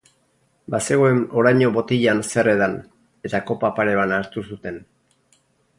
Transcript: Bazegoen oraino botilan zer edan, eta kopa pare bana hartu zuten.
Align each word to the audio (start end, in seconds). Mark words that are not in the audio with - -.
Bazegoen 0.75 1.19
oraino 1.41 1.69
botilan 1.75 2.23
zer 2.31 2.49
edan, 2.55 2.75
eta 3.29 3.45
kopa 3.51 3.73
pare 3.81 3.95
bana 4.01 4.21
hartu 4.23 4.49
zuten. 4.49 4.85